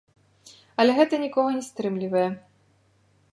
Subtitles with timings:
[0.83, 2.25] Але гэта нікога не стрымлівае.